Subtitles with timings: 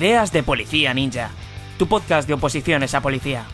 [0.00, 1.30] Ideas de Policía Ninja,
[1.78, 3.44] tu podcast de oposiciones a policía.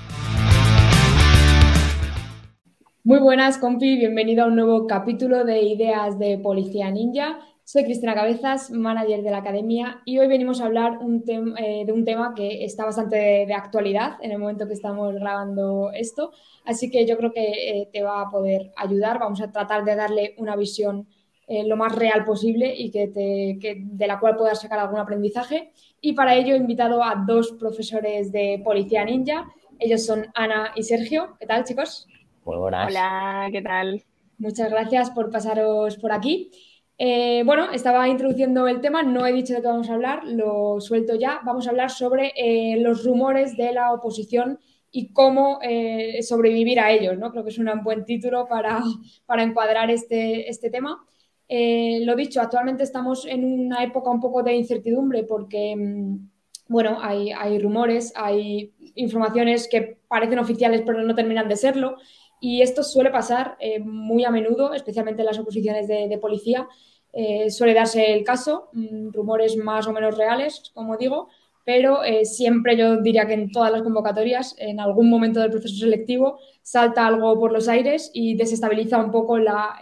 [3.03, 7.41] Muy buenas, compi, bienvenido a un nuevo capítulo de Ideas de Policía Ninja.
[7.65, 12.05] Soy Cristina Cabezas, manager de la academia, y hoy venimos a hablar eh, de un
[12.05, 16.31] tema que está bastante de, actualidad en el momento que estamos grabando esto,
[16.65, 19.19] así que yo creo que eh, te va a poder ayudar.
[19.19, 21.09] Vamos a tratar de darle una visión
[21.49, 23.09] eh, lo más real posible y que,
[23.79, 25.71] de la cual puedas sacar algún aprendizaje.
[26.07, 29.45] Y para ello he invitado a dos profesores de Policía Ninja.
[29.77, 31.37] Ellos son Ana y Sergio.
[31.41, 32.07] ¿Qué tal, chicos?
[32.45, 32.87] Muy buenas.
[32.87, 34.05] Hola, ¿qué tal?
[34.39, 36.53] Muchas gracias por pasaros por aquí.
[36.97, 40.81] Eh, bueno, estaba introduciendo el tema, no he dicho de qué vamos a hablar, lo
[40.81, 41.41] suelto ya.
[41.45, 44.61] Vamos a hablar sobre eh, los rumores de la oposición
[44.93, 47.33] y cómo eh, sobrevivir a ellos, ¿no?
[47.33, 48.81] Creo que es un buen título para,
[49.27, 51.05] para encuadrar este, este tema.
[51.49, 56.29] Lo dicho, actualmente estamos en una época un poco de incertidumbre porque, mm,
[56.69, 61.97] bueno, hay, hay rumores, hay informaciones que parecen oficiales pero no terminan de serlo.
[62.41, 66.69] Y esto suele pasar eh, muy a menudo, especialmente en las oposiciones de, policía.
[67.13, 71.29] Eh, suele darse el caso, mm, rumores más o menos reales, como digo,
[71.67, 75.75] pero eh, siempre yo diría que en todas las convocatorias, en algún momento del proceso
[75.75, 79.77] selectivo, salta algo por los aires y desestabiliza un poco la,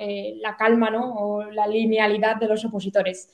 [0.58, 1.14] calma ¿no?
[1.14, 3.28] o la linealidad de los opositores.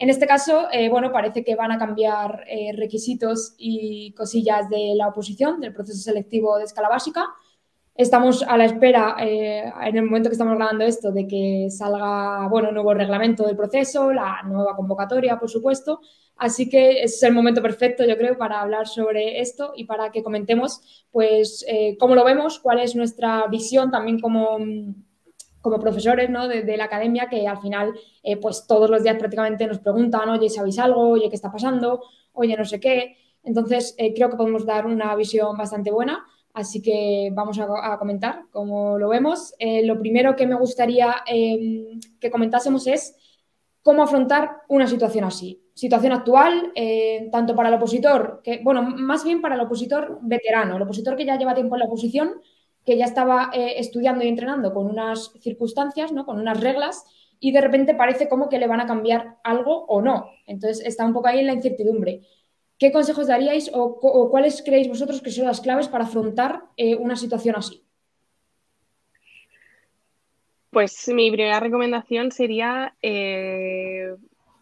[0.00, 5.60] En este caso, bueno, parece que van a cambiar requisitos y cosillas de la oposición,
[5.60, 7.24] del proceso selectivo de escala básica.
[7.94, 12.48] Estamos a la espera, eh, en el momento que estamos grabando esto, de que salga,
[12.48, 16.00] bueno, nuevo reglamento del proceso, la nueva convocatoria, por supuesto.
[16.36, 20.22] Así que es el momento perfecto, yo creo, para hablar sobre esto y para que
[20.22, 24.58] comentemos, pues, eh, cómo lo vemos, cuál es nuestra visión también como,
[25.60, 26.48] como profesores ¿no?
[26.48, 30.48] de, la academia, que al final, eh, pues, todos los días prácticamente nos preguntan, oye,
[30.48, 31.10] ¿sabéis algo?
[31.10, 32.02] Oye, ¿qué está pasando?
[32.32, 33.16] Oye, no sé qué.
[33.44, 36.24] Entonces, creo que podemos dar una visión bastante buena.
[36.54, 39.54] Así que vamos a, comentar cómo lo vemos.
[39.58, 43.16] Eh, lo primero que me gustaría em, que comentásemos es
[43.82, 45.60] cómo afrontar una situación así.
[45.74, 50.76] Situación actual, eh, tanto para el opositor, que, bueno, más bien para el opositor veterano,
[50.76, 52.40] el opositor que ya lleva tiempo en la oposición,
[52.84, 56.26] que ya estaba eh, estudiando y entrenando con unas circunstancias, ¿no?
[56.26, 57.04] con unas reglas,
[57.40, 60.30] y de repente parece como que le van a cambiar algo o no.
[60.46, 62.22] Entonces está un poco ahí en la incertidumbre.
[62.78, 67.16] ¿Qué consejos daríais o, cuáles creéis vosotros que son las claves para afrontar eh, una
[67.16, 67.84] situación así?
[70.72, 74.14] Pues mi primera recomendación sería, eh,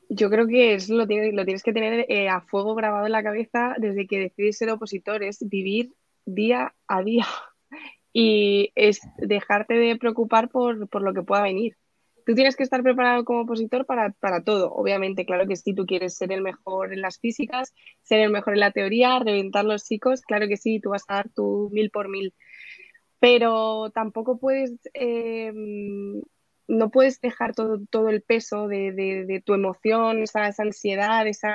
[0.08, 3.12] yo creo que es, lo, tienes, lo tienes que tener eh, a fuego grabado en
[3.12, 5.92] la cabeza desde que decides ser opositor, es vivir
[6.26, 7.26] día a día
[8.12, 11.76] y es dejarte de preocupar por lo que pueda venir
[12.30, 14.72] tú tienes que estar preparado como opositor para, todo.
[14.72, 18.54] Obviamente, claro que si tú quieres ser el mejor en las físicas, ser el mejor
[18.54, 21.90] en la teoría, reventar los chicos, claro que sí, tú vas a dar tu mil
[21.90, 22.32] por mil.
[23.20, 25.52] Pero tampoco puedes, eh,
[26.66, 31.54] no puedes dejar todo, todo el peso de, tu emoción, esa, ansiedad, esa,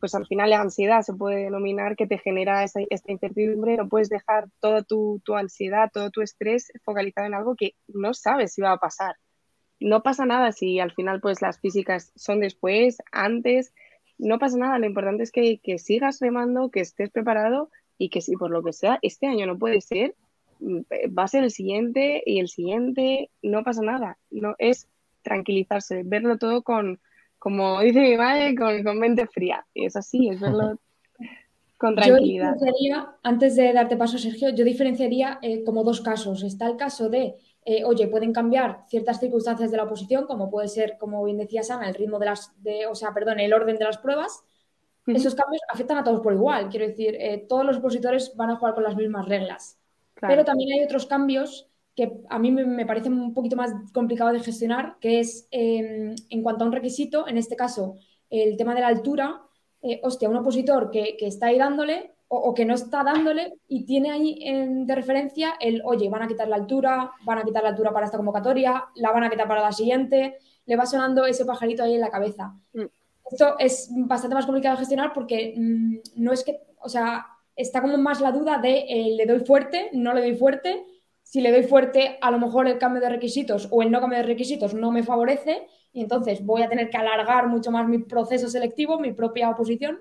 [0.00, 4.08] pues al final la ansiedad se puede denominar que te genera esta incertidumbre, no puedes
[4.08, 8.62] dejar toda tu, tu, ansiedad, todo tu estrés focalizado en algo que no sabes si
[8.62, 9.16] va a pasar.
[9.80, 13.72] No pasa nada si al final pues las físicas son después, antes,
[14.20, 18.36] no pasa nada, lo importante es que, sigas remando, que estés preparado y que si
[18.36, 20.14] por lo que sea este año no puede ser,
[20.60, 24.88] va a ser el siguiente y el siguiente, no pasa nada, no es
[25.22, 27.00] tranquilizarse, verlo todo con,
[27.38, 30.78] como dice mi madre, con, mente fría, y es así, es verlo
[31.78, 32.56] con tranquilidad.
[33.22, 36.42] antes de darte paso, Sergio, yo diferenciaría eh, como dos casos.
[36.42, 40.68] Está el caso de eh, oye, pueden cambiar ciertas circunstancias de la oposición, como puede
[40.68, 43.78] ser, como bien decía Sana, el ritmo de las, de, o sea, perdón, el orden
[43.78, 44.42] de las pruebas.
[45.06, 46.68] Esos cambios afectan a todos por igual.
[46.68, 49.79] Quiero decir, eh, todos los opositores van a jugar con las mismas reglas.
[50.20, 54.40] Pero también hay otros cambios que a mí me, parecen un poquito más complicado de
[54.40, 57.96] gestionar, que es em, en cuanto a un requisito, en este caso,
[58.30, 59.42] el tema de la altura.
[59.82, 63.84] Eh, hostia, un opositor que, que está ahí dándole, o, que no está dándole y
[63.84, 64.38] tiene ahí
[64.86, 68.06] de referencia el, oye, van a quitar la altura, van a quitar la altura para
[68.06, 71.94] esta convocatoria, la van a quitar para la siguiente, le va sonando ese pajarito ahí
[71.96, 72.54] en la cabeza.
[72.72, 72.84] Mm.
[73.32, 77.26] Esto es bastante más complicado de gestionar porque mm, no es que, o sea,
[77.60, 80.84] está como más la duda de eh, le doy fuerte, no le doy fuerte.
[81.22, 84.18] Si le doy fuerte, a lo mejor el cambio de requisitos o el no cambio
[84.18, 87.98] de requisitos no me favorece y entonces voy a tener que alargar mucho más mi
[87.98, 90.00] proceso selectivo, mi propia oposición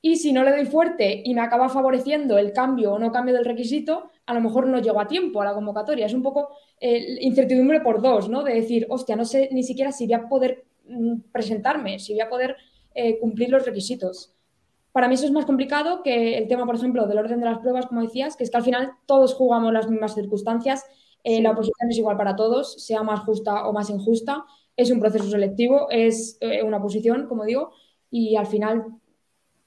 [0.00, 3.34] y si no le doy fuerte y me acaba favoreciendo el cambio o no cambio
[3.34, 6.06] del requisito, a lo mejor no llego a tiempo a la convocatoria.
[6.06, 6.50] Es un poco
[6.80, 8.44] eh, incertidumbre por dos, ¿no?
[8.44, 12.20] De decir, hostia, no sé ni siquiera si voy a poder mm, presentarme, si voy
[12.20, 12.56] a poder
[12.94, 14.37] eh, cumplir los requisitos.
[14.98, 17.60] Para mí eso es más complicado que el tema, por ejemplo, del orden de las
[17.60, 20.84] pruebas, como decías, que es que al final todos jugamos las mismas circunstancias,
[21.22, 24.44] eh, la oposición es igual para todos, sea más justa o más injusta,
[24.76, 27.70] es un proceso selectivo, es eh, una oposición, como digo,
[28.10, 28.86] y al final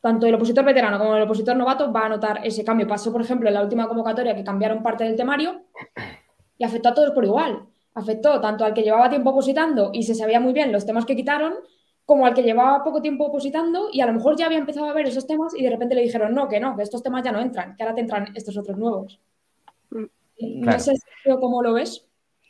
[0.01, 2.85] tanto el opositor veterano como el opositor novato va a notar ese cambio.
[2.85, 5.61] Pasó, por ejemplo, en la última convocatoria que cambiaron parte del temario
[6.57, 7.67] y afectó a todos por igual.
[7.93, 11.15] Afectó tanto al que llevaba tiempo opositando y se sabía muy bien los temas que
[11.15, 11.53] quitaron,
[12.11, 14.93] como al que llevaba poco tiempo opositando y a lo mejor ya había empezado a
[14.93, 17.31] ver esos temas y de repente le dijeron, no, que no, que estos temas ya
[17.31, 19.21] no entran, que ahora te entran estos otros nuevos.
[19.91, 20.05] Mm.
[20.37, 20.91] No sé
[21.39, 22.05] cómo lo ves.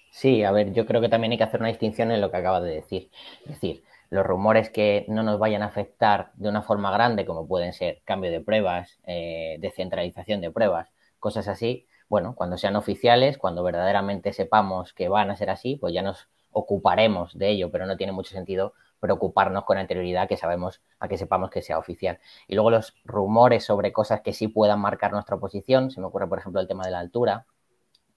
[0.10, 2.38] Sí, a ver, yo creo que también hay que hacer una distinción en lo que
[2.38, 3.12] acabas de decir.
[3.44, 7.48] Es decir, los rumores que no nos vayan a afectar de una forma grande, como
[7.48, 13.38] pueden ser cambio de pruebas, eh, descentralización de pruebas, cosas así, bueno, cuando sean oficiales,
[13.38, 17.86] cuando verdaderamente sepamos que van a ser así, pues ya nos ocuparemos de ello, pero
[17.86, 22.20] no tiene mucho sentido preocuparnos con anterioridad que sabemos a que sepamos que sea oficial.
[22.48, 26.28] Y luego los rumores sobre cosas que sí puedan marcar nuestra posición, se me ocurre
[26.28, 27.46] por ejemplo el tema de la altura,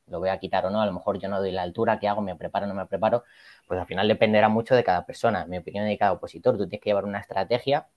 [0.06, 2.06] lo voy a quitar o no, a lo mejor yo no doy la altura, ¿qué
[2.06, 2.20] hago?
[2.20, 3.24] ¿Me preparo o no me preparo?
[3.66, 6.58] Pues al final dependerá mucho de cada persona, mi opinión de cada opositor.
[6.58, 7.88] Tú tienes que llevar una estrategia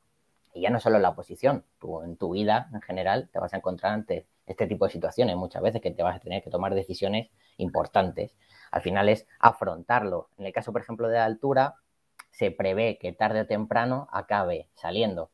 [0.54, 3.54] y ya no solo en la oposición, tú en tu vida en general te vas
[3.54, 6.50] a encontrar ante este tipo de situaciones muchas veces que te vas a tener que
[6.50, 8.34] tomar decisiones importantes.
[8.72, 10.30] Al final es afrontarlo.
[10.38, 11.76] En el caso, por ejemplo, de la altura,
[12.38, 15.32] se prevé que tarde o temprano acabe saliendo.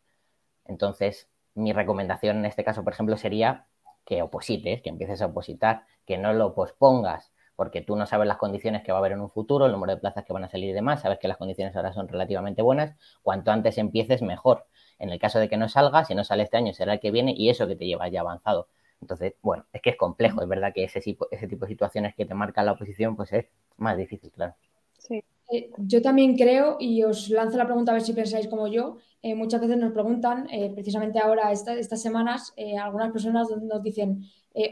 [0.63, 3.67] Entonces, mi recomendación en este caso, por ejemplo, sería
[4.05, 8.37] que oposites, que empieces a opositar, que no lo pospongas, porque tú no sabes las
[8.37, 10.49] condiciones que va a haber en un futuro, el número de plazas que van a
[10.49, 14.65] salir y demás, sabes que las condiciones ahora son relativamente buenas, cuanto antes empieces mejor.
[14.97, 17.11] En el caso de que no salga, si no sale este año será el que
[17.11, 18.69] viene y eso que te lleva ya avanzado.
[19.01, 22.25] Entonces, bueno, es que es complejo, es verdad que ese ese tipo de situaciones que
[22.25, 24.55] te marca la oposición, pues es más difícil, claro.
[24.97, 25.21] Sí.
[25.49, 28.97] Eh, yo también creo, y os lanzo la pregunta a ver si pensáis como yo,
[29.21, 34.23] eh, muchas veces nos preguntan, eh, precisamente ahora, estas semanas, algunas personas nos dicen,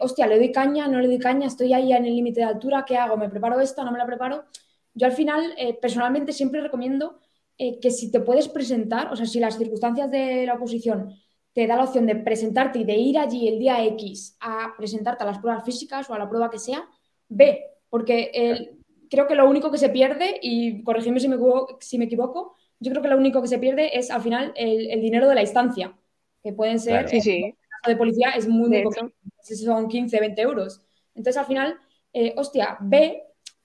[0.01, 0.88] hostia, ¿le doy caña?
[0.88, 1.47] ¿No le doy caña?
[1.47, 3.18] Estoy ahí en el límite de altura, ¿qué hago?
[3.18, 3.83] ¿Me preparo esta?
[3.83, 4.45] ¿No me la preparo?
[4.94, 7.19] Yo al final, personalmente, siempre recomiendo
[7.57, 11.15] que si te puedes presentar, o sea, si las circunstancias de la oposición
[11.53, 15.24] te da la opción de presentarte y de ir allí el día X a presentarte
[15.24, 16.88] a las pruebas físicas o a la prueba que sea,
[17.27, 18.81] ve, porque el,
[19.12, 21.38] creo que lo único que se pierde, y corregidme si me,
[21.81, 25.02] si me equivoco, yo creo que lo único que se pierde es al final el,
[25.02, 25.94] dinero de la instancia,
[26.42, 27.44] que pueden ser, sí, sí.
[27.44, 29.12] en caso de policía es muy, muy poco,
[29.42, 30.81] son 15, 20 euros.
[31.13, 31.78] Entonces al final,
[32.13, 33.24] eh, hostia, ve,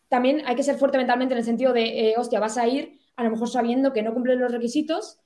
[0.08, 2.98] también hay que ser fuerte mentalmente en el sentido de, eh, hostia, vas a ir
[3.14, 5.20] a lo mejor sabiendo que no cumplen los requisitos,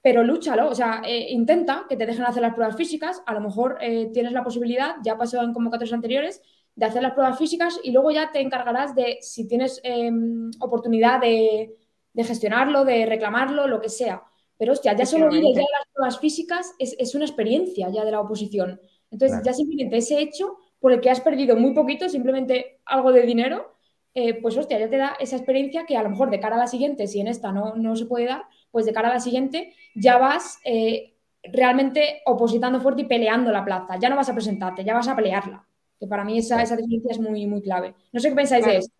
[0.00, 3.40] pero lúchalo, o sea, eh, intenta que te dejen hacer las pruebas físicas, a lo
[3.40, 3.78] mejor
[4.12, 6.42] tienes la posibilidad, ya pasó en convocatorias anteriores,
[6.76, 11.20] de hacer las pruebas físicas y luego ya te encargarás de, si tienes em, oportunidad
[11.20, 11.76] de,
[12.16, 14.22] gestionarlo, de reclamarlo, lo que sea.
[14.56, 18.20] Pero hostia, ya solo ir ya las pruebas físicas es, una experiencia ya de la
[18.20, 18.80] oposición.
[19.10, 23.22] Entonces, ya simplemente ese hecho por el que has perdido muy poquito, simplemente algo de
[23.22, 23.74] dinero,
[24.14, 26.58] eh, pues hostia, ya te da esa experiencia que a lo mejor de cara a
[26.58, 29.20] la siguiente, si en esta no, no se puede dar, pues de cara a la
[29.20, 33.96] siguiente ya vas eh, realmente opositando fuerte y peleando la plaza.
[33.98, 35.66] Ya no vas a presentarte, ya vas a pelearla
[36.04, 37.94] que para mí esa, esa diferencia es muy, muy clave.
[38.12, 38.94] No sé qué pensáis de esto.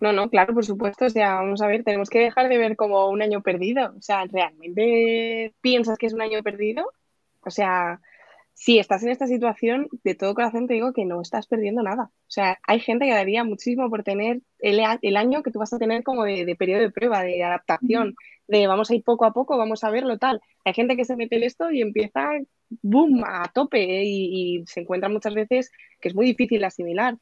[0.00, 1.06] No, no, claro, por supuesto.
[1.06, 3.94] O sea, vamos a ver, tenemos que dejar de ver como un año perdido.
[3.96, 6.84] O sea, ¿realmente piensas que es un año perdido?
[7.40, 8.00] O sea,
[8.54, 12.04] si estás en esta situación, de todo corazón te digo que no estás perdiendo nada.
[12.12, 15.72] O sea, hay gente que daría muchísimo por tener el, el año que tú vas
[15.72, 18.14] a tener como de, periodo de prueba, de adaptación,
[18.46, 20.40] de vamos a ir poco a poco, vamos a verlo tal.
[20.64, 22.30] Hay gente que se mete en esto y empieza,
[22.82, 24.04] boom, a tope ¿eh?
[24.04, 25.70] y, se encuentra muchas veces
[26.00, 27.16] que es muy difícil asimilar.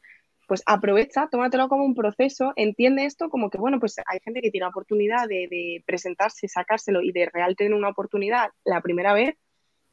[0.49, 4.51] Pues aprovecha, tómatelo como un proceso, entiende esto como que, bueno, pues hay gente que
[4.51, 9.15] tiene la oportunidad de, de presentarse, sacárselo y de real tener una oportunidad la primera
[9.15, 9.37] vez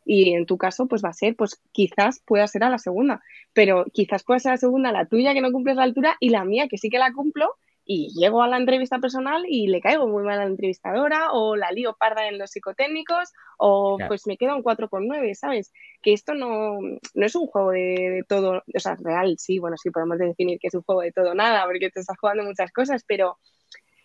[0.06, 3.22] y en tu caso pues va a ser, pues quizás pueda ser a la segunda,
[3.54, 6.30] pero quizás pueda ser a la segunda la tuya que no cumples la altura y
[6.30, 7.56] la mía que sí que la cumplo
[7.92, 11.56] y llego a la entrevista personal y le caigo muy mal a la entrevistadora o
[11.56, 15.74] la lío parda en los psicotécnicos o pues me quedo un 4,9, ¿sabes?
[16.04, 19.90] Que esto no, no es un juego de, todo, o sea, real, sí, bueno, sí
[19.90, 23.04] podemos definir que es un juego de todo nada porque te estás jugando muchas cosas,
[23.08, 23.40] pero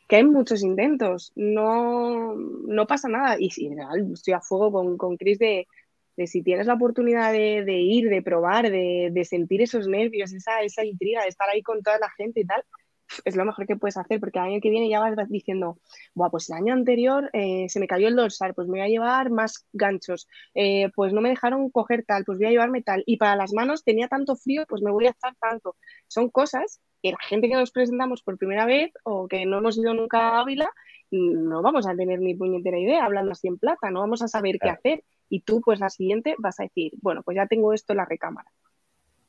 [0.08, 4.96] que hay muchos intentos, no, no pasa nada y sí, real, estoy a fuego con,
[4.96, 5.66] con Chris de,
[6.16, 10.32] de si tienes la oportunidad de, de ir, de probar, de, de, sentir esos nervios,
[10.32, 12.64] esa, esa intriga, de estar ahí con toda la gente y tal,
[13.24, 15.78] es lo mejor que puedes hacer, porque el año que viene ya vas diciendo,
[16.14, 18.88] Buah, pues el año anterior eh, se me cayó el dorsal, pues me voy a
[18.88, 23.02] llevar más ganchos, eh, pues no me dejaron coger tal, pues voy a llevarme tal,
[23.06, 25.76] y para las manos tenía tanto frío, pues me voy a estar tanto.
[26.08, 29.76] Son cosas que la gente que nos presentamos por primera vez o que no hemos
[29.76, 30.70] ido nunca a Ávila,
[31.10, 34.58] no vamos a tener ni puñetera idea hablando así en plata, no vamos a saber
[34.60, 35.04] qué hacer.
[35.28, 38.04] y tú pues la siguiente vas a decir, bueno, pues ya tengo esto en la
[38.04, 38.50] recámara.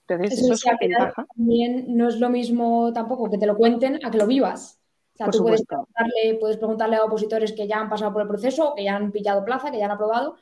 [0.07, 1.25] Entonces eso, es una ventaja.
[1.35, 4.79] También no es lo mismo tampoco que te lo cuenten a que lo vivas.
[5.13, 8.27] O sea, tú puedes preguntarle, puedes preguntarle, a opositores que ya han pasado por el
[8.27, 10.35] proceso, que ya han pillado plaza, que ya han aprobado,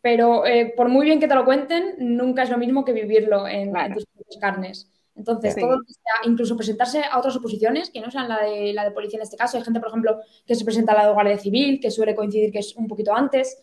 [0.00, 3.46] pero eh, por muy bien que te lo cuenten, nunca es lo mismo que vivirlo
[3.46, 4.06] en, tus
[4.40, 4.90] carnes.
[5.14, 5.78] Entonces, todo
[6.24, 9.36] incluso presentarse a otras oposiciones, que no sean la de, la de policía en este
[9.36, 9.56] caso.
[9.56, 12.50] Hay gente, por ejemplo, que se presenta a la de Guardia Civil, que suele coincidir
[12.50, 13.62] que es un poquito antes.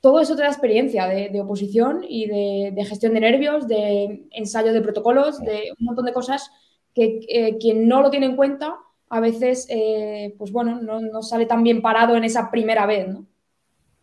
[0.00, 4.82] Todo eso te da experiencia de, oposición y de, gestión de nervios, de ensayo de
[4.82, 6.50] protocolos, de un montón de cosas
[6.94, 8.76] que eh, quien no lo tiene en cuenta
[9.08, 13.08] a veces, eh, pues bueno, no, no, sale tan bien parado en esa primera vez,
[13.08, 13.26] ¿no?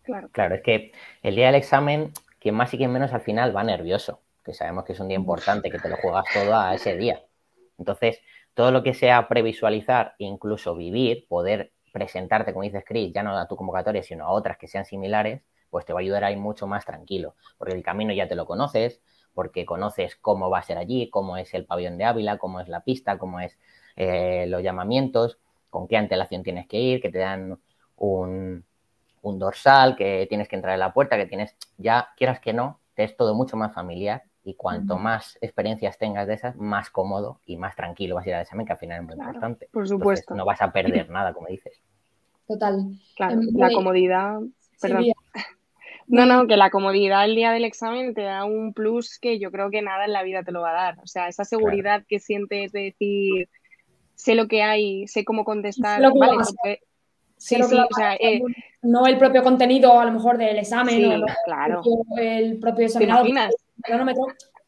[0.04, 0.30] Claro.
[0.32, 3.64] Claro, es que el día del examen, quien más y quien menos al final va
[3.64, 6.98] nervioso que sabemos que es un día importante, que te lo juegas todo a ese
[6.98, 7.24] día.
[7.78, 8.20] Entonces,
[8.54, 13.48] todo lo que sea previsualizar, incluso vivir, poder presentarte, como dices Chris, ya no a
[13.48, 15.42] tu convocatoria, sino a otras que sean similares,
[15.74, 18.36] pues te va a ayudar a ir mucho más tranquilo, porque el camino ya te
[18.36, 19.01] lo conoces,
[19.34, 22.70] porque conoces cómo va a ser allí, cómo es el pabellón de Ávila, cómo es
[22.70, 23.58] la pista, cómo es
[23.96, 25.39] eh, los llamamientos,
[25.72, 27.58] con qué antelación tienes que ir, que te dan
[27.98, 28.63] un,
[29.24, 32.80] un dorsal, que tienes que entrar en la puerta, que tienes, ya quieras que no,
[32.94, 37.39] te es todo mucho más familiar y cuanto más experiencias tengas de esas, más cómodo
[37.48, 39.70] y más tranquilo vas a ir al examen, que al final es muy importante.
[39.72, 40.36] Por supuesto.
[40.36, 41.82] no vas a perder nada, como dices.
[42.48, 42.92] Total.
[43.15, 44.39] Claro, em, la comodidad.
[44.80, 45.12] Perdón.
[46.08, 49.52] No, no, que la comodidad el día del examen te da un plus que yo
[49.52, 51.00] creo que nada en la vida te lo va a dar.
[51.04, 53.50] O sea, esa seguridad que sientes de decir,
[54.16, 56.02] sé lo que hay, sé cómo contestar.
[56.02, 56.80] vale,
[57.36, 58.42] Sí, sí, o sea, eh,
[58.84, 61.82] no el propio contenido a lo mejor del examen o claro.
[62.18, 63.28] el propio examinador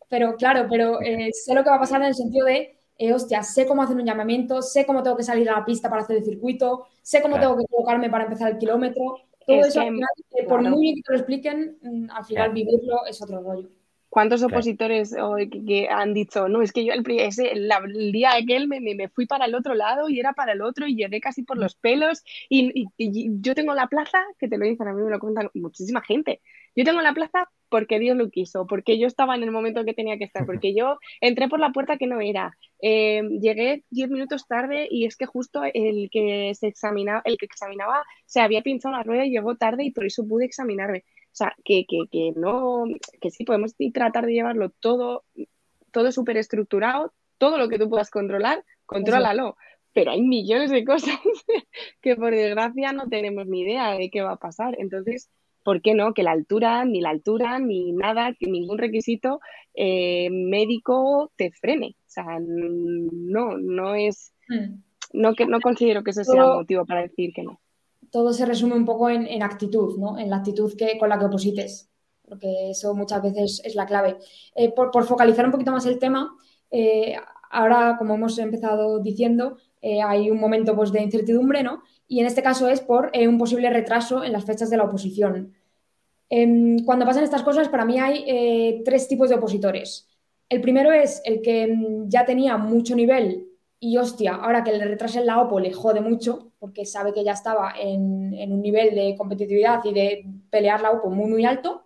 [0.10, 3.14] pero claro, pero eh, sé lo que va a pasar en el sentido de, eh,
[3.14, 6.04] hostia, sé cómo hacer un llamamiento, sé cómo tengo que salir a la pista para
[6.04, 9.18] hacer el circuito, sé cómo tengo que colocarme para empezar el kilómetro.
[9.46, 10.10] Todo eso, al final,
[10.48, 13.70] por muy bien que te lo expliquen, mm, al final vivirlo es otro rollo.
[14.10, 15.14] ¿Cuántos opositores
[15.68, 17.68] que, han dicho, no, es que yo el, ese, el,
[18.14, 20.96] día aquel me, me, fui para el otro lado y era para el otro y
[20.96, 22.86] llegué casi por los pelos y,
[23.42, 26.42] yo tengo la plaza, que te lo dicen, a mí me lo cuentan muchísima gente,
[26.78, 29.94] yo tengo la plaza porque Dios lo quiso, porque yo estaba en el momento que
[29.94, 34.10] tenía que estar, porque yo entré por la puerta que no era, eh, llegué diez
[34.10, 38.62] minutos tarde y es que justo el que se examinaba, el que examinaba se había
[38.62, 41.04] pinchado la rueda y llegó tarde y por eso pude examinarme.
[41.36, 42.86] O sea, que, que, no,
[43.20, 45.26] que sí, podemos tratar de llevarlo todo,
[45.92, 49.58] todo súper estructurado, todo lo que tú puedas controlar, contrólalo.
[49.92, 51.20] Pero hay millones de cosas
[52.02, 54.76] que por desgracia no tenemos ni idea de qué va a pasar.
[54.80, 55.30] Entonces,
[55.66, 56.14] ¿por qué no?
[56.14, 59.42] Que la altura, ni la altura, ni nada, ningún requisito
[59.74, 61.98] eh, médico te frene.
[62.00, 64.76] O sea, no, no es, hmm.
[65.12, 67.60] no, que, no considero que eso sea motivo para decir que no
[68.16, 70.18] todo se resume un poco en, actitud, ¿no?
[70.18, 71.90] En la actitud que, con la que oposites,
[72.24, 74.16] porque eso muchas veces es la clave.
[74.56, 76.34] Eh, por, focalizar un poquito más el tema,
[76.72, 77.18] eh,
[77.52, 81.84] ahora, como hemos empezado diciendo, eh, hay un momento pues, de incertidumbre, ¿no?
[82.08, 85.54] Y en este caso es por un posible retraso en las fechas de la oposición.
[86.30, 90.08] Em, cuando pasan estas cosas, para mí hay tres tipos de opositores.
[90.50, 93.48] El primero es el que mm, ya tenía mucho nivel
[93.80, 97.34] y hostia, ahora que le retrasen la OPO le jode mucho, porque sabe que ya
[97.34, 101.84] estaba en, un nivel de competitividad y de pelear la OPO muy, muy alto.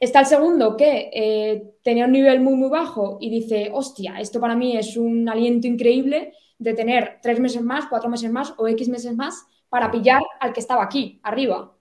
[0.00, 4.40] Está el segundo que eh, tenía un nivel muy, muy bajo y dice, hostia, esto
[4.40, 8.68] para mí es un aliento increíble de tener tres meses más, cuatro meses más o
[8.68, 11.74] X meses más para pillar al que estaba aquí, arriba.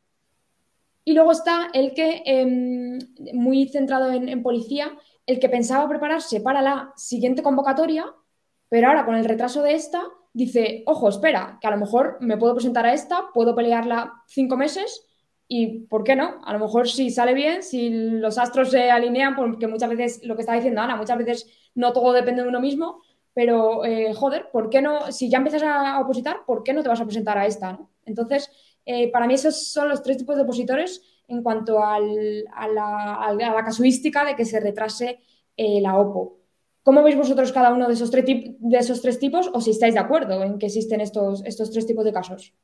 [1.04, 3.00] Y luego está el que, em,
[3.34, 8.14] muy centrado en policía, el que pensaba prepararse para la siguiente convocatoria
[8.70, 10.04] pero ahora con el retraso de esta,
[10.34, 14.58] dice, ojo, espera, que a lo mejor me puedo presentar a esta, puedo pelearla cinco
[14.58, 15.06] meses
[15.48, 16.42] y, ¿por qué no?
[16.44, 20.36] A lo mejor si sale bien, si los astros se alinean, porque muchas veces, lo
[20.36, 23.02] que está diciendo Ana, muchas veces no todo depende de uno mismo,
[23.38, 25.12] pero, eh, joder, ¿por qué no?
[25.12, 27.80] Si ya empiezas a opositar, ¿por qué no te vas a presentar a esta?
[28.04, 28.50] Entonces,
[28.84, 34.26] eh, para mí esos son los tres tipos de opositores en cuanto a, la, casuística
[34.26, 35.20] de que se retrase
[35.56, 36.40] eh, la OPO.
[36.82, 39.94] ¿Cómo veis vosotros cada uno de esos, tres de esos tres tipos o si estáis
[39.94, 42.56] de acuerdo en que existen estos, estos tres tipos de casos?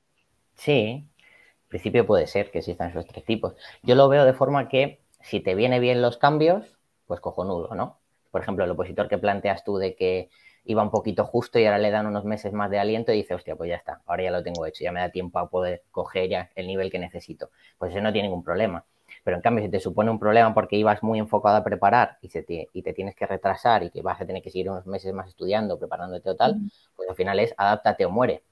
[0.56, 3.54] Sí, en principio puede ser que existan esos tres tipos.
[3.84, 6.66] Yo lo veo de forma que si te viene bien los cambios,
[7.06, 8.00] pues cojonudo, ¿no?
[8.32, 10.32] Por ejemplo, el opositor que planteas tú de que
[10.66, 13.34] iba un poquito justo y ahora le dan unos meses más de aliento y dice,
[13.34, 15.84] hostia, pues ya está, ahora ya lo tengo hecho, ya me da tiempo a poder
[15.92, 17.50] coger ya el nivel que necesito.
[17.78, 18.86] Pues eso no tiene ningún problema.
[19.24, 22.30] Pero en cambio, si te supone un problema porque ibas muy enfocado a preparar y,
[22.30, 24.86] se te, y te tienes que retrasar y que vas a tener que seguir unos
[24.86, 26.58] meses más estudiando, preparándote o tal,
[26.96, 28.44] pues al final es adáptate o muere.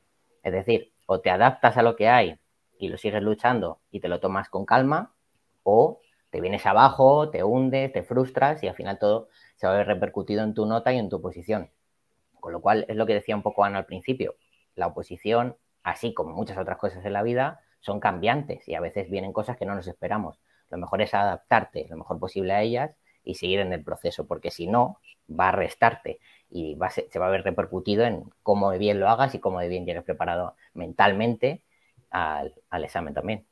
[0.44, 2.38] Es decir, o te adaptas a lo que hay
[2.78, 5.14] y lo sigues luchando y te lo tomas con calma,
[5.64, 6.00] o
[6.30, 9.88] te vienes abajo, te hundes, te frustras y al final todo se va a ver
[9.88, 11.70] repercutido en tu nota y en tu posición.
[12.42, 14.36] Con lo cual, es lo que decía un poco Ana al principio,
[14.76, 19.10] la oposición, así como muchas otras cosas en la vida, son cambiantes y a veces
[19.10, 20.40] vienen cosas que no nos esperamos.
[20.70, 22.92] Lo mejor es adaptarte lo mejor posible a ellas
[23.24, 24.98] y seguir en el proceso, porque si no,
[25.30, 26.20] va a restarte
[26.50, 29.70] y se, va a ver repercutido en cómo de bien lo hagas y cómo de
[29.70, 31.64] bien llegues preparado mentalmente
[32.10, 33.46] al, examen también.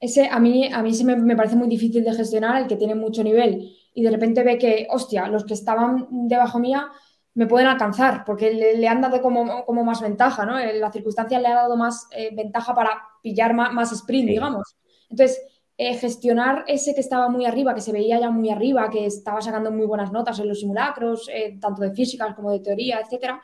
[0.00, 2.94] Ese a mí, a mí sí me, parece muy difícil de gestionar, el que tiene
[2.94, 6.90] mucho nivel y de repente ve que, hostia, los que estaban debajo mía
[7.34, 10.58] me pueden alcanzar porque le, han dado como, como, más ventaja, ¿no?
[10.58, 12.90] La circunstancia le ha dado más eh, ventaja para
[13.22, 14.76] pillar más, sprint, digamos.
[15.08, 15.40] Entonces,
[15.78, 19.40] eh, gestionar ese que estaba muy arriba, que se veía ya muy arriba, que estaba
[19.40, 23.40] sacando muy buenas notas en los simulacros, eh, tanto de físicas como de teoría, etcétera,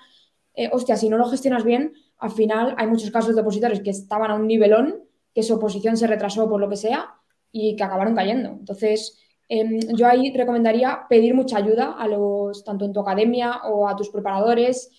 [0.59, 3.91] eh, hostia, si no lo gestionas bien, al final hay muchos casos de opositores que
[3.91, 7.15] estaban a un nivelón, que su oposición se retrasó por lo que sea
[7.53, 8.51] y que acabaron cayendo.
[8.51, 13.89] Entonces, em, yo ahí recomendaría pedir mucha ayuda a los, tanto en tu academia o
[13.89, 14.91] a tus preparadores,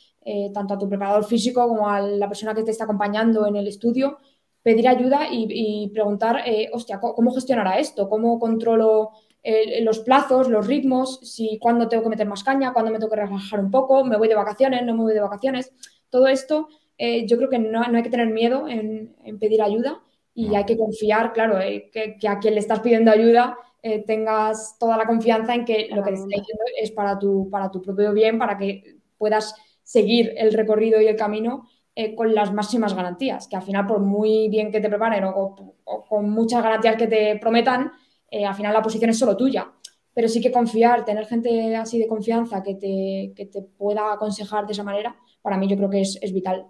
[0.53, 3.67] tanto a tu preparador físico como a la persona que te está acompañando en el
[3.67, 4.19] estudio,
[4.61, 8.09] pedir ayuda y, preguntar, eh, hostia, ¿cómo gestionará esto?
[8.09, 11.19] ¿Cómo controlo eh, los plazos, los ritmos?
[11.23, 14.17] Si cuándo tengo que meter más caña, cuándo me tengo que relajar un poco, me
[14.17, 15.71] voy de vacaciones, no me voy de vacaciones.
[16.09, 20.01] Todo esto eh, yo creo que no, hay que tener miedo en, pedir ayuda
[20.33, 23.57] y hay que confiar, claro, que, a quien le estás pidiendo ayuda
[24.05, 27.71] tengas toda la confianza en que lo que te está diciendo es para tu, para
[27.71, 32.53] tu propio bien, para que puedas seguir el recorrido y el camino eh, con las
[32.53, 35.75] máximas garantías, que al final por muy bien que te preparen o,
[36.07, 37.91] con muchas garantías que te prometan,
[38.31, 39.69] eh, al final la posición es solo tuya.
[40.13, 44.71] Pero sí que confiar, tener gente así de confianza que te, te pueda aconsejar de
[44.71, 46.67] esa manera, para mí yo creo que es, vital.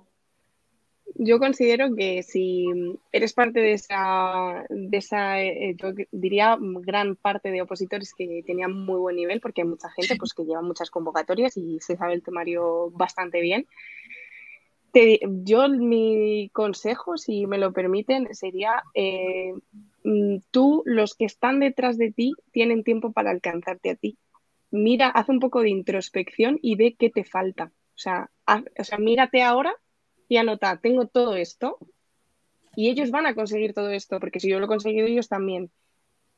[1.15, 2.67] Yo considero que si
[3.11, 8.73] eres parte de esa, de esa eh, yo diría, gran parte de opositores que tenían
[8.73, 12.13] muy buen nivel, porque hay mucha gente pues, que lleva muchas convocatorias y se sabe
[12.13, 13.65] el temario bastante bien
[15.43, 19.53] yo mi consejo, si me lo permiten, sería eh,
[20.03, 24.17] mm, tú, los que están detrás de ti, tienen tiempo para alcanzarte a ti.
[24.71, 27.71] Mira, haz un poco de introspección y ve qué te falta.
[27.95, 29.75] O sea, o sea, mírate ahora
[30.29, 31.77] y anota, tengo todo esto
[32.75, 35.69] y ellos van a conseguir todo esto, porque si yo lo he conseguido, ellos también.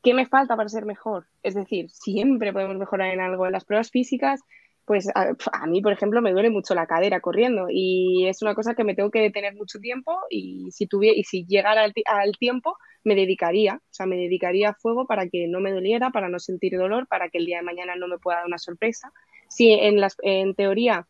[0.02, 1.28] ¿Qué me falta para ser mejor?
[1.44, 3.46] Es decir, siempre podemos mejorar en algo.
[3.46, 4.42] En las pruebas físicas
[4.86, 8.74] pues a, mí, por ejemplo, me duele mucho la cadera corriendo y es una cosa
[8.74, 12.78] que me tengo que detener mucho tiempo y si, tuviera, y si llegara al, tiempo
[13.04, 16.40] me dedicaría, o sea, me dedicaría a fuego para que no me doliera, para no
[16.40, 19.14] sentir dolor, para que el día de mañana no me pueda dar una sorpresa.
[19.48, 21.08] Si en, las, en teoría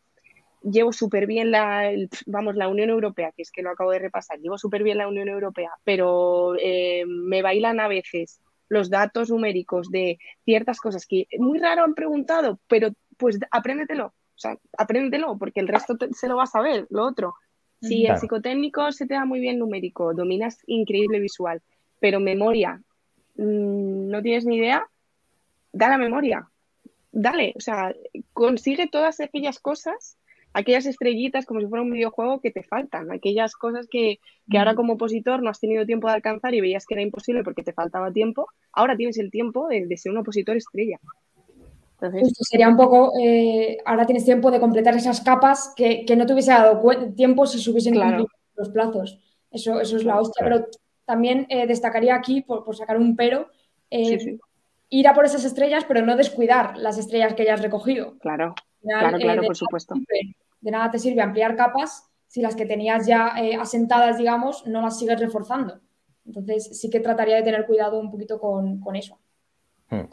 [0.62, 1.90] llevo súper bien la,
[2.26, 5.08] vamos, la Unión Europea, que es que lo acabo de repasar, llevo súper bien la
[5.08, 11.26] Unión Europea, pero eh, me bailan a veces los datos numéricos de ciertas cosas que
[11.38, 16.36] muy raro han preguntado, pero pues apréndetelo, o sea, apréndetelo, porque el resto se lo
[16.36, 17.34] vas a ver, lo otro.
[17.80, 21.60] Si el psicotécnico se te da muy bien numérico, dominas increíble visual,
[21.98, 22.80] pero memoria,
[23.36, 24.86] mm, no tienes ni idea,
[25.72, 26.48] da la memoria,
[27.10, 27.94] dale, o sea,
[28.32, 30.16] consigue todas aquellas cosas,
[30.54, 34.18] aquellas estrellitas como si fuera un videojuego que te faltan, aquellas cosas que,
[34.50, 37.44] que ahora como opositor no has tenido tiempo de alcanzar y veías que era imposible
[37.44, 40.98] porque te faltaba tiempo, ahora tienes el tiempo de ser un opositor estrella
[42.40, 46.52] sería un poco, eh, ahora tienes tiempo de completar esas capas que, no te hubiese
[46.52, 46.80] dado
[47.14, 47.94] tiempo si se hubiesen
[48.56, 49.18] los plazos.
[49.50, 50.44] Eso, eso es la hostia.
[50.44, 50.66] Pero
[51.04, 53.48] también eh, destacaría aquí, por, sacar un pero,
[53.90, 54.38] eh,
[54.88, 58.18] ir a por esas estrellas, pero no descuidar las estrellas que ya has recogido.
[58.18, 59.94] Claro, claro, claro, por supuesto.
[60.60, 64.98] de nada te sirve ampliar capas si las que tenías ya asentadas, digamos, no las
[64.98, 65.80] sigues reforzando.
[66.24, 69.18] Entonces sí que trataría de tener cuidado un poquito con, eso.
[69.90, 70.06] Hmm.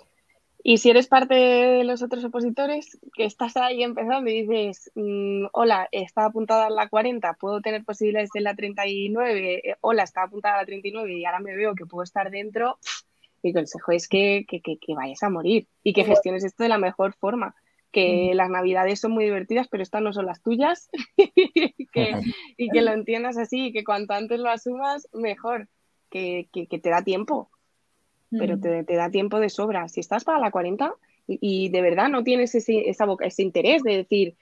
[0.61, 5.45] Y si eres parte de los otros opositores, que estás ahí empezando y dices, mm,
[5.53, 10.23] hola, está apuntada a la 40, puedo tener posibilidades en la 39, eh, hola, está
[10.23, 12.77] apuntada a la 39 y ahora me veo que puedo estar dentro,
[13.43, 17.13] mi consejo es que, que, vayas a morir y que gestiones esto de la mejor
[17.13, 17.55] forma.
[17.91, 22.21] Que las navidades son muy divertidas, pero estas no son las tuyas y, que,
[22.55, 25.67] y que lo entiendas así y que cuanto antes lo asumas, mejor,
[26.11, 27.49] que, que te da tiempo
[28.31, 29.87] pero te, da tiempo de sobra.
[29.87, 30.93] Si estás para la 40
[31.27, 34.35] y, de verdad no tienes ese, esa ese interés de decir,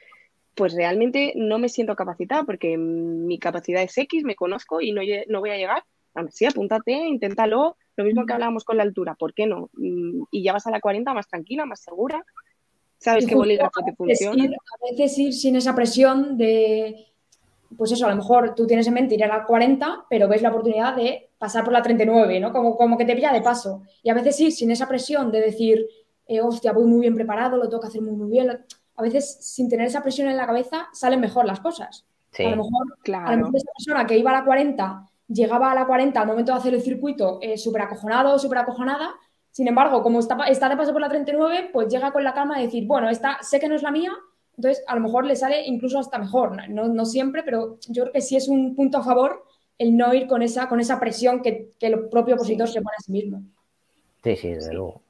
[0.55, 5.01] pues realmente no me siento capacitada porque mi capacidad es X, me conozco y no,
[5.27, 5.83] no voy a llegar.
[6.31, 7.77] sí, apúntate, inténtalo.
[7.95, 9.69] Lo mismo que hablábamos con la altura, ¿por qué no?
[9.73, 12.23] Mm, y ya vas a la 40 más tranquila, más segura.
[12.99, 14.43] Sabes qué bolígrafo te funciona.
[14.43, 17.07] a veces ir sin esa presión de
[17.75, 20.41] pues eso, a lo mejor tú tienes en mente ir a la 40, pero ves
[20.41, 22.51] la oportunidad de pasar por la 39, ¿no?
[22.53, 23.83] Como, como que te pilla de paso.
[24.03, 25.85] Y a veces sí, sin esa presión de decir,
[26.27, 28.65] eh, hostia, voy muy bien preparado, lo tengo que hacer muy, muy bien.
[28.95, 32.05] A veces, sin tener esa presión en la cabeza, salen mejor las cosas.
[32.39, 33.27] A lo mejor, claro.
[33.27, 36.27] a lo mejor esa persona que iba a la 40 llegaba a la 40 al
[36.27, 39.15] momento de hacer el circuito eh, súper acojonado, súper acojonada.
[39.57, 42.57] Sin embargo, como está, está de paso por la 39, pues llega con la calma
[42.59, 44.11] de decir, bueno, esta sé que no es la mía,
[44.55, 48.13] entonces, a lo mejor le sale incluso hasta mejor, no, no siempre, pero yo creo
[48.13, 49.43] que sí es un punto a favor
[49.79, 52.93] el no ir con esa, con esa presión que, que el propio opositor se pone
[52.99, 53.41] a sí mismo.
[54.23, 55.01] Sí, sí, desde luego.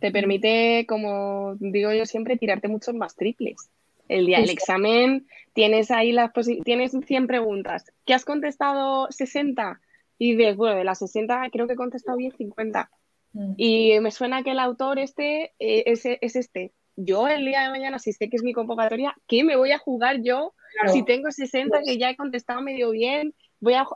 [0.00, 3.68] Te permite, como digo yo siempre, tirarte muchos más triples.
[4.08, 6.30] El día del examen tienes ahí las
[6.64, 7.92] tienes 100 preguntas.
[8.06, 9.82] ¿Qué has contestado 60?
[10.16, 12.90] Y dices, bueno, de las 60 creo que he contestado bien 50.
[13.32, 13.54] Mm.
[13.56, 17.70] Y me suena que el autor este eh, es, es este yo el día de
[17.70, 20.54] mañana, si sé que es mi convocatoria, ¿qué me voy a jugar yo?
[20.92, 23.86] Si tengo 60 que ya he contestado medio bien, voy a,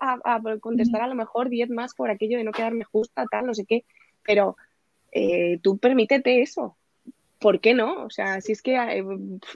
[0.61, 3.64] contestar a lo mejor 10 más por aquello de no quedarme justa, tal, no sé
[3.64, 3.85] qué.
[4.22, 4.57] Pero
[5.12, 6.77] eh, tú permítete eso.
[7.38, 8.05] ¿Por qué no?
[8.05, 9.05] O sea, si es que eh,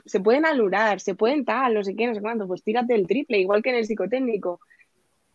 [0.05, 3.07] se pueden alurar, se pueden tal, no sé qué, no sé cuánto, pues tírate el
[3.07, 4.59] triple, igual que en el psicotécnico.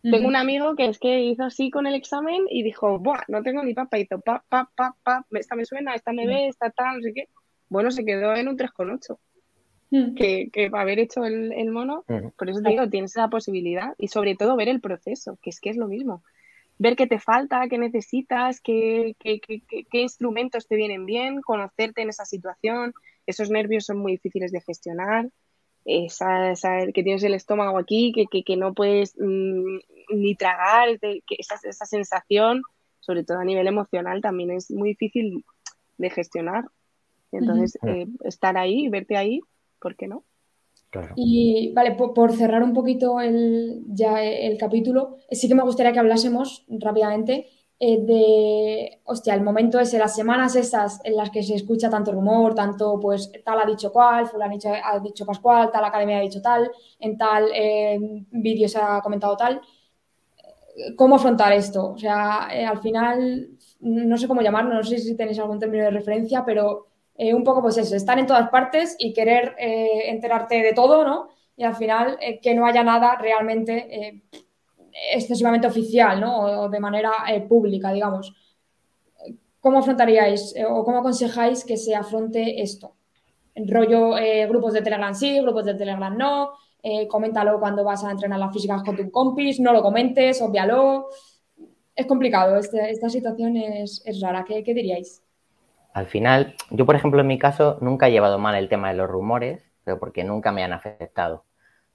[0.01, 3.43] Tengo un amigo que es que hizo así con el examen y dijo, Buah, no
[3.43, 6.69] tengo ni papa, hizo pa, pa, pa, pa, esta me suena, esta me ve, esta
[6.69, 7.27] tal, no sé qué
[7.69, 9.17] bueno, se quedó en un 3,8.
[9.89, 10.15] Mm.
[10.15, 12.29] Que, que para haber hecho el, mono, mm.
[12.37, 15.61] por eso te digo, tienes esa posibilidad y sobre todo ver el proceso, que es
[15.61, 16.23] que es lo mismo.
[16.77, 22.01] Ver qué te falta, qué necesitas, qué, qué, qué, qué instrumentos te vienen bien, conocerte
[22.01, 22.93] en esa situación.
[23.25, 25.29] Esos nervios son muy difíciles de gestionar.
[25.89, 26.53] Esa,
[26.93, 29.77] que tienes el estómago aquí, que, que, no puedes mm,
[30.09, 32.61] ni tragar, que esa, esa sensación,
[32.99, 35.45] sobre todo a nivel emocional, también es muy difícil
[35.97, 36.65] de gestionar.
[37.31, 39.39] Entonces, eh, estar ahí, verte ahí,
[39.79, 40.23] ¿por qué no?
[41.15, 45.99] Y vale, por, cerrar un poquito el, ya el capítulo, sí que me gustaría que
[45.99, 47.47] hablásemos rápidamente
[47.79, 52.11] eh, de, hostia, el momento ese, las semanas estas en las que se escucha tanto
[52.11, 56.41] rumor, tanto pues tal ha dicho cual, fulano ha dicho Pascual, tal academia ha dicho
[56.41, 57.99] tal, en tal eh,
[58.31, 59.61] vídeo se ha comentado tal.
[60.95, 61.93] ¿Cómo afrontar esto?
[61.93, 65.89] O sea, al final, no sé cómo llamarlo, no sé si tenéis algún término de
[65.91, 66.87] referencia, pero
[67.17, 71.03] eh, un poco pues eso, estar en todas partes y querer eh, enterarte de todo,
[71.03, 71.29] ¿no?
[71.55, 74.21] Y al final eh, que no haya nada realmente
[75.13, 76.39] excesivamente oficial, ¿no?
[76.39, 77.11] O, de manera
[77.47, 78.33] pública, digamos.
[79.59, 82.95] ¿Cómo afrontaríais o cómo aconsejáis que se afronte esto?
[83.55, 84.11] En rollo
[84.47, 86.51] grupos de Telegram sí, grupos de Telegram no,
[87.09, 91.07] coméntalo cuando vas a entrenar las físicas con tu compis, no lo comentes, obvialo.
[91.95, 94.45] Es complicado, este, esta situación es, rara.
[94.45, 95.21] ¿Qué, ¿Qué diríais?
[95.97, 98.93] al final, yo por ejemplo en mi caso nunca he llevado mal el tema de
[98.93, 101.46] los rumores, pero porque nunca me han afectado.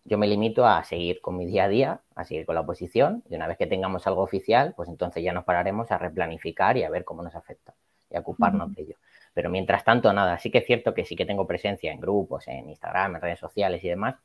[0.05, 3.23] Yo me limito a seguir con mi día a día, a seguir con la oposición
[3.31, 6.83] y una vez que tengamos algo oficial, pues entonces ya nos pararemos a replanificar y
[6.83, 7.75] a ver cómo nos afecta
[8.11, 8.97] y a ocuparnos de ello.
[9.33, 12.49] Pero mientras tanto, nada, sí que es cierto que sí que tengo presencia en grupos,
[12.49, 14.17] en Instagram, en redes sociales y demás,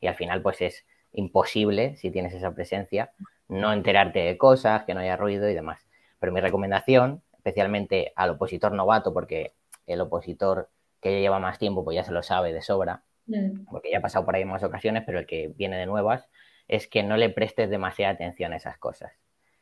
[0.00, 3.12] y al final pues es imposible, si tienes esa presencia,
[3.48, 5.86] no enterarte de cosas, que no haya ruido y demás.
[6.18, 9.52] Pero mi recomendación especialmente al opositor novato, porque
[9.86, 10.68] el opositor
[11.00, 13.66] que ya lleva más tiempo, pues ya se lo sabe de sobra, mm.
[13.70, 16.28] porque ya ha pasado por ahí en más ocasiones, pero el que viene de nuevas,
[16.68, 19.12] es que no le prestes demasiada atención a esas cosas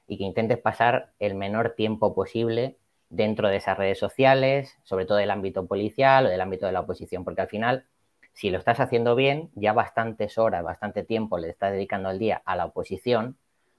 [0.07, 5.19] y que intentes pasar el menor tiempo posible dentro de esas redes sociales, sobre todo
[5.19, 7.87] del ámbito policial o del ámbito de la oposición, porque al final,
[8.33, 12.43] si lo estás haciendo bien, ya bastantes horas, bastante tiempo le estás dedicando al día
[12.45, 13.39] a la oposición,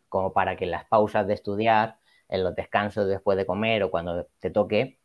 [0.09, 1.97] como para que en las pausas de estudiar
[2.29, 4.97] en los descansos después de comer o cuando te toque,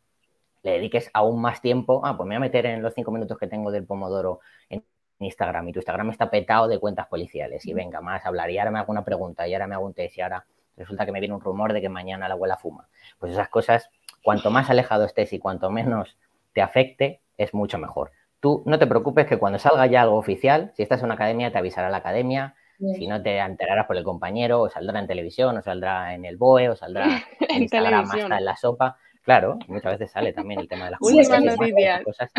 [0.63, 2.01] le dediques aún más tiempo.
[2.03, 4.83] Ah, pues me voy a meter en los cinco minutos que tengo del Pomodoro en
[5.19, 8.71] Instagram y tu Instagram está petado de cuentas policiales y venga, más hablar y ahora
[8.71, 10.45] me hago una pregunta y ahora me hago un test y ahora
[10.75, 12.87] resulta que me viene un rumor de que mañana la abuela fuma.
[13.19, 13.89] Pues esas cosas,
[14.23, 16.17] cuanto más alejado estés y cuanto menos
[16.53, 18.11] te afecte, es mucho mejor.
[18.39, 21.51] Tú no te preocupes que cuando salga ya algo oficial, si estás en una academia,
[21.51, 22.55] te avisará la academia,
[22.97, 26.37] si no te enterarás por el compañero, o saldrá en televisión, o saldrá en el
[26.37, 27.05] BOE, o saldrá
[27.39, 28.97] en Instagram, hasta en la sopa.
[29.23, 32.31] Claro, muchas veces sale también el tema de las cosas.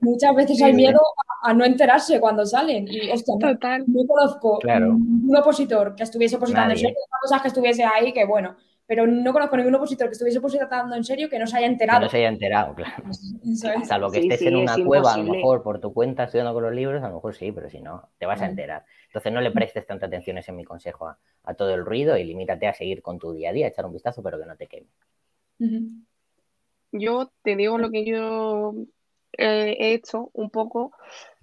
[0.00, 1.00] Muchas veces hay miedo
[1.42, 2.86] a, no enterarse cuando salen.
[2.88, 3.84] Y hostia, Total.
[3.86, 8.56] no, conozco un opositor que estuviese opositando en serio, cosas que estuviese ahí, que bueno,
[8.88, 12.00] pero no conozco ningún opositor que estuviese opositando en serio que no se haya enterado.
[12.00, 13.04] no se haya enterado, claro.
[13.84, 16.72] Salvo que estés en una cueva, a lo mejor por tu cuenta estudiando con los
[16.72, 18.86] libros, a lo mejor sí, pero si no, te vas a enterar.
[19.08, 22.24] Entonces no le prestes tanta atención, ese es mi consejo, a, todo el ruido y
[22.24, 24.66] limítate a seguir con tu día a día, echar un vistazo, pero que no te
[24.66, 24.86] queme.
[26.92, 28.74] Yo te digo lo que yo
[29.32, 30.92] he hecho un poco,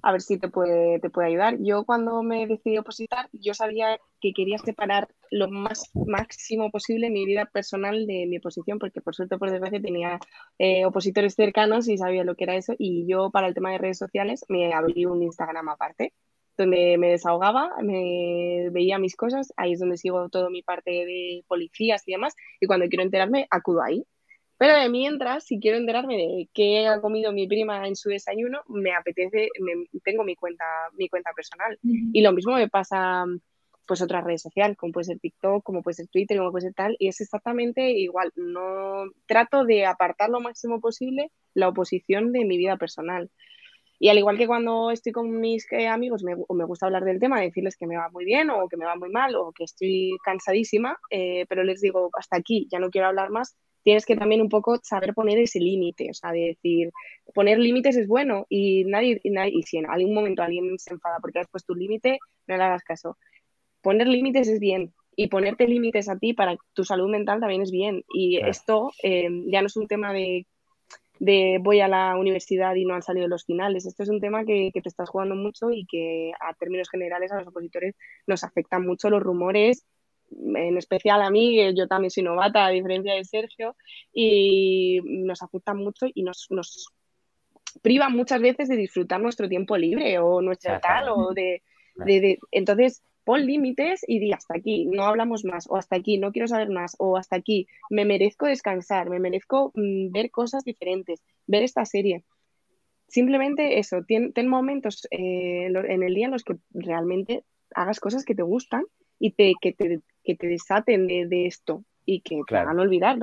[0.02, 1.58] a ver si te puede, te puede ayudar.
[1.60, 7.26] Yo cuando me decidí opositar, yo sabía que quería separar lo más máximo posible mi
[7.26, 10.20] vida personal de mi oposición, porque por suerte, por desgracia, tenía
[10.60, 12.74] eh, opositores cercanos y sabía lo que era eso.
[12.78, 16.14] Y yo, para el tema de redes sociales, me abrí un Instagram aparte
[16.58, 21.44] donde me desahogaba, me veía mis cosas, ahí es donde sigo toda mi parte de
[21.48, 24.06] policías y demás, y cuando quiero enterarme, acudo ahí.
[24.58, 28.62] Pero de mientras, si quiero enterarme de qué ha comido mi prima en su desayuno,
[28.70, 29.50] me apetece,
[30.04, 30.64] tengo mi cuenta,
[30.94, 31.78] mi cuenta personal.
[31.84, 33.26] Y lo mismo me pasa
[33.86, 36.74] pues otras redes sociales, como puede ser TikTok, como puede ser Twitter, como puede ser
[36.74, 38.32] tal, y es exactamente igual.
[38.36, 43.30] No trato de apartar lo máximo posible la oposición de mi vida personal.
[44.00, 47.20] Y al igual que cuando estoy con mis eh, amigos me, me, gusta hablar del
[47.20, 49.64] tema, decirles que me va muy bien o que me va muy mal o que
[49.64, 54.16] estoy cansadísima, eh, pero les digo hasta aquí, ya no quiero hablar más, tienes que
[54.16, 56.92] también un poco saber poner ese límite, o sea, de decir,
[57.34, 60.94] poner límites es bueno y nadie, y, nadie, y si en algún momento alguien se
[60.94, 63.18] enfada porque has puesto un límite, no le hagas caso.
[63.82, 67.72] Poner límites es bien, y ponerte límites a ti para tu salud mental también es
[67.72, 68.04] bien.
[68.14, 70.46] Y esto eh, ya no es un tema de
[71.20, 73.86] de voy a la universidad y no han salido los finales.
[73.86, 77.40] Esto es un tema que, te estás jugando mucho y que a términos generales a
[77.40, 77.96] los opositores
[78.28, 79.86] nos afectan mucho los rumores,
[80.32, 83.76] en especial a mí, yo también soy novata a diferencia de Sergio,
[84.12, 86.88] y nos afectan mucho y nos, nos
[87.82, 91.62] priva muchas veces de disfrutar nuestro tiempo libre o nuestra tal o de,
[91.96, 96.32] de entonces pon límites y di hasta aquí, no hablamos más, o hasta aquí, no
[96.32, 101.22] quiero saber más, o hasta aquí, me merezco descansar, me merezco mm, ver cosas diferentes,
[101.48, 102.24] ver esta serie.
[103.08, 108.36] Simplemente eso, ten, momentos eh, en el día en los que realmente hagas cosas que
[108.36, 108.84] te gustan
[109.20, 113.18] y te, que, te, que te desaten de, esto y que te hagan olvidar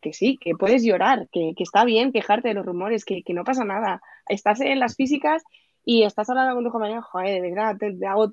[0.00, 3.34] que sí, que puedes llorar, que, que, está bien quejarte de los rumores, que, que,
[3.34, 4.00] no pasa nada.
[4.28, 5.44] Estás en las físicas
[5.90, 8.30] y estás hablando con tu compañero, joder, de verdad, te, hago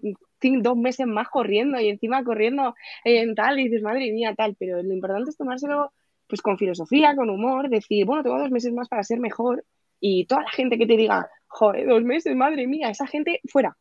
[0.61, 4.83] dos meses más corriendo y encima corriendo en tal, y dices, madre mía, tal, pero
[4.83, 5.93] lo importante es tomárselo
[6.27, 9.63] pues con filosofía, con humor, decir, bueno, tengo dos meses más para ser mejor
[10.01, 13.77] y toda la gente que te diga, joder, dos meses, madre mía, esa gente fuera.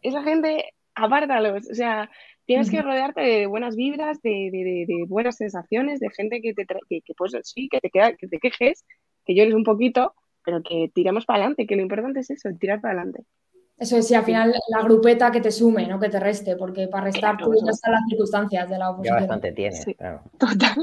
[0.00, 2.08] Esa gente, apártalos, o sea,
[2.46, 6.64] tienes que rodearte de buenas vibras, de, de, de, buenas sensaciones, de gente que te,
[6.64, 8.86] que, que pues sí, que te, queda, que te quejes,
[9.26, 10.14] que llores un poquito,
[10.48, 13.22] pero que tiremos para adelante, que lo importante es eso, tirar para adelante.
[13.76, 16.88] Eso es, sí, al final la grupeta que te sume, no que te reste, porque
[16.88, 19.18] para restar tú ya están las circunstancias de la oposición.
[19.18, 20.22] Ya bastante tiene, claro.
[20.38, 20.74] Total.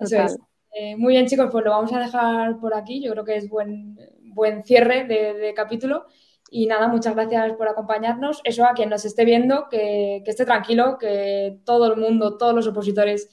[0.00, 0.38] Eso es.
[0.74, 3.02] Eh, muy bien, chicos, pues lo vamos a dejar por aquí.
[3.02, 3.98] Yo creo que es buen,
[4.34, 6.04] buen cierre de, capítulo.
[6.50, 8.42] Y nada, muchas gracias por acompañarnos.
[8.44, 12.54] Eso a quien nos esté viendo, que, que esté tranquilo, que todo el mundo, todos
[12.54, 13.30] los opositores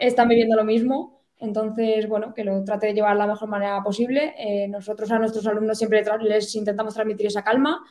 [0.00, 3.82] están viviendo lo mismo entonces, bueno, que lo trate de llevar de la mejor manera
[3.82, 4.32] posible.
[4.38, 7.84] Eh, nosotros a nuestros alumnos siempre les intentamos transmitir esa calma.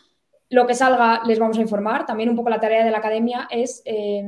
[0.50, 2.06] Lo que salga les vamos a informar.
[2.06, 4.24] También un poco la tarea de la academia es, eh,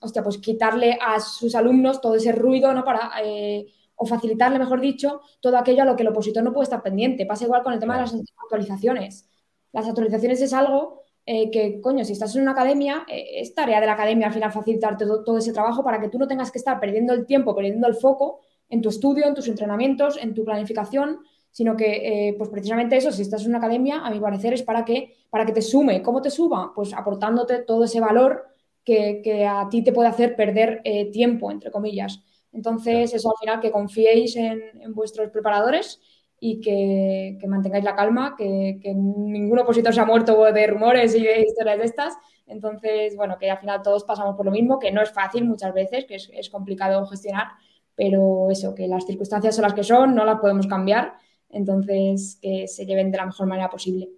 [0.00, 2.84] hostia, pues quitarle a sus alumnos todo ese ruido, ¿no?
[2.84, 6.64] Para, eh, o facilitarle, mejor dicho, todo aquello a lo que el opositor no puede
[6.64, 7.26] estar pendiente.
[7.26, 9.28] Pasa igual con el tema de las actualizaciones.
[9.70, 13.92] Las actualizaciones es algo que, coño, si estás en una academia, es tarea de la
[13.92, 17.14] academia al final facilitarte todo, ese trabajo para que tú no tengas que estar perdiendo
[17.14, 18.40] el tiempo, perdiendo el foco
[18.74, 21.20] en tu estudio, en tus entrenamientos, en tu planificación,
[21.52, 21.90] sino que,
[22.28, 25.14] eh, pues precisamente eso, si estás en una academia, a mi parecer es para que,
[25.30, 26.02] para que te sume.
[26.02, 26.72] ¿Cómo te suba?
[26.74, 28.48] Pues aportándote todo ese valor
[28.84, 32.20] que, a ti te puede hacer perder eh, tiempo, entre comillas.
[32.52, 34.60] Entonces, eso al final, que confiéis en,
[34.92, 36.00] vuestros preparadores
[36.40, 41.42] y que, mantengáis la calma, que, ningún opositor se ha muerto de rumores y de
[41.42, 42.14] historias de estas.
[42.48, 45.72] Entonces, bueno, que al final todos pasamos por lo mismo, que no es fácil muchas
[45.72, 47.46] veces, que es, es complicado gestionar,
[47.94, 51.14] pero eso, que las circunstancias son las que son, no las podemos cambiar,
[51.48, 54.08] entonces que se lleven de la mejor manera posible.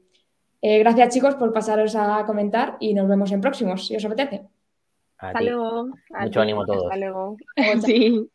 [0.63, 4.49] Eh, gracias chicos por pasaros a comentar y nos vemos en próximos, si os apetece.
[5.19, 5.89] Hasta luego.
[6.21, 6.85] Mucho ánimo a todos.
[6.85, 7.37] Hasta luego.
[7.85, 8.29] Sí.